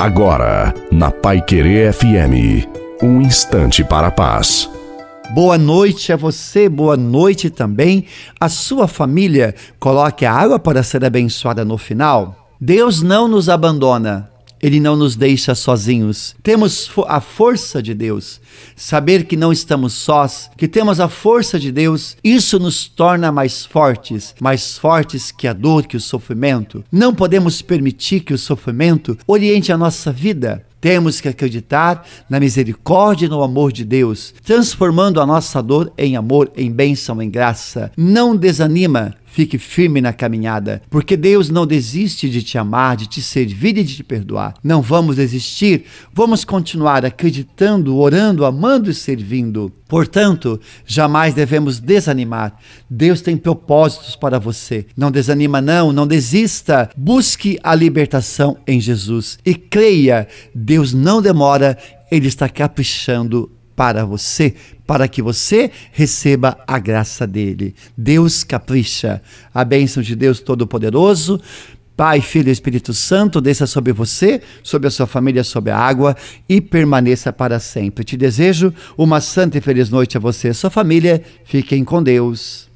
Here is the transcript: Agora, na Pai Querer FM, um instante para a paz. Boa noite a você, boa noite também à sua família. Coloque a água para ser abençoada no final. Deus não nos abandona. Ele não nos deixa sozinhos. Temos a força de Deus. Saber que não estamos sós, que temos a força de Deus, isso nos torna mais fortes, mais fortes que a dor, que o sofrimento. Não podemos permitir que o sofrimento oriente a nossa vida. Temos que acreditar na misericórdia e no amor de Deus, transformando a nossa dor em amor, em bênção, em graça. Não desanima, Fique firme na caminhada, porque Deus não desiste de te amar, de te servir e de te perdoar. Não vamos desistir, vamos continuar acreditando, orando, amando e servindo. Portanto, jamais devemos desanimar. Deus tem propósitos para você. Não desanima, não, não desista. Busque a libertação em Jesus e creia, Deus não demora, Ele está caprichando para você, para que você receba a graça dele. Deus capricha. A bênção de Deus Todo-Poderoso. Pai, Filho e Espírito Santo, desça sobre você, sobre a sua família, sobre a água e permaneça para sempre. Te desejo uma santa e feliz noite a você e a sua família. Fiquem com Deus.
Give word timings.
Agora, 0.00 0.72
na 0.90 1.10
Pai 1.10 1.42
Querer 1.42 1.92
FM, 1.92 2.66
um 3.02 3.20
instante 3.20 3.84
para 3.84 4.06
a 4.06 4.10
paz. 4.10 4.66
Boa 5.34 5.58
noite 5.58 6.10
a 6.10 6.16
você, 6.16 6.70
boa 6.70 6.96
noite 6.96 7.50
também 7.50 8.06
à 8.40 8.48
sua 8.48 8.88
família. 8.88 9.54
Coloque 9.78 10.24
a 10.24 10.32
água 10.32 10.58
para 10.58 10.82
ser 10.82 11.04
abençoada 11.04 11.66
no 11.66 11.76
final. 11.76 12.48
Deus 12.58 13.02
não 13.02 13.28
nos 13.28 13.50
abandona. 13.50 14.30
Ele 14.62 14.80
não 14.80 14.96
nos 14.96 15.16
deixa 15.16 15.54
sozinhos. 15.54 16.34
Temos 16.42 16.90
a 17.06 17.20
força 17.20 17.82
de 17.82 17.94
Deus. 17.94 18.40
Saber 18.76 19.24
que 19.24 19.36
não 19.36 19.52
estamos 19.52 19.92
sós, 19.92 20.50
que 20.56 20.68
temos 20.68 21.00
a 21.00 21.08
força 21.08 21.58
de 21.58 21.72
Deus, 21.72 22.16
isso 22.22 22.58
nos 22.58 22.86
torna 22.86 23.32
mais 23.32 23.64
fortes, 23.64 24.34
mais 24.40 24.76
fortes 24.76 25.30
que 25.30 25.48
a 25.48 25.52
dor, 25.52 25.86
que 25.86 25.96
o 25.96 26.00
sofrimento. 26.00 26.84
Não 26.90 27.14
podemos 27.14 27.62
permitir 27.62 28.20
que 28.20 28.34
o 28.34 28.38
sofrimento 28.38 29.16
oriente 29.26 29.72
a 29.72 29.78
nossa 29.78 30.12
vida. 30.12 30.64
Temos 30.80 31.20
que 31.20 31.28
acreditar 31.28 32.06
na 32.28 32.40
misericórdia 32.40 33.26
e 33.26 33.28
no 33.28 33.42
amor 33.42 33.70
de 33.70 33.84
Deus, 33.84 34.34
transformando 34.42 35.20
a 35.20 35.26
nossa 35.26 35.62
dor 35.62 35.92
em 35.96 36.16
amor, 36.16 36.50
em 36.56 36.72
bênção, 36.72 37.20
em 37.20 37.28
graça. 37.28 37.92
Não 37.96 38.34
desanima, 38.34 39.14
Fique 39.32 39.58
firme 39.58 40.00
na 40.00 40.12
caminhada, 40.12 40.82
porque 40.90 41.16
Deus 41.16 41.48
não 41.50 41.64
desiste 41.64 42.28
de 42.28 42.42
te 42.42 42.58
amar, 42.58 42.96
de 42.96 43.06
te 43.06 43.22
servir 43.22 43.78
e 43.78 43.84
de 43.84 43.94
te 43.94 44.02
perdoar. 44.02 44.54
Não 44.62 44.82
vamos 44.82 45.16
desistir, 45.16 45.84
vamos 46.12 46.44
continuar 46.44 47.04
acreditando, 47.04 47.96
orando, 47.96 48.44
amando 48.44 48.90
e 48.90 48.94
servindo. 48.94 49.72
Portanto, 49.88 50.60
jamais 50.84 51.32
devemos 51.32 51.78
desanimar. 51.78 52.56
Deus 52.90 53.20
tem 53.20 53.36
propósitos 53.36 54.16
para 54.16 54.40
você. 54.40 54.86
Não 54.96 55.12
desanima, 55.12 55.60
não, 55.60 55.92
não 55.92 56.08
desista. 56.08 56.90
Busque 56.96 57.56
a 57.62 57.72
libertação 57.72 58.56
em 58.66 58.80
Jesus 58.80 59.38
e 59.46 59.54
creia, 59.54 60.26
Deus 60.52 60.92
não 60.92 61.22
demora, 61.22 61.78
Ele 62.10 62.26
está 62.26 62.48
caprichando 62.48 63.59
para 63.80 64.04
você, 64.04 64.54
para 64.86 65.08
que 65.08 65.22
você 65.22 65.70
receba 65.90 66.58
a 66.66 66.78
graça 66.78 67.26
dele. 67.26 67.74
Deus 67.96 68.44
capricha. 68.44 69.22
A 69.54 69.64
bênção 69.64 70.02
de 70.02 70.14
Deus 70.14 70.38
Todo-Poderoso. 70.38 71.40
Pai, 71.96 72.20
Filho 72.20 72.50
e 72.50 72.52
Espírito 72.52 72.92
Santo, 72.92 73.40
desça 73.40 73.66
sobre 73.66 73.94
você, 73.94 74.42
sobre 74.62 74.86
a 74.86 74.90
sua 74.90 75.06
família, 75.06 75.42
sobre 75.42 75.72
a 75.72 75.78
água 75.78 76.14
e 76.46 76.60
permaneça 76.60 77.32
para 77.32 77.58
sempre. 77.58 78.04
Te 78.04 78.18
desejo 78.18 78.70
uma 78.98 79.18
santa 79.18 79.56
e 79.56 79.62
feliz 79.62 79.88
noite 79.88 80.18
a 80.18 80.20
você 80.20 80.48
e 80.48 80.50
a 80.50 80.54
sua 80.54 80.68
família. 80.68 81.22
Fiquem 81.46 81.82
com 81.82 82.02
Deus. 82.02 82.69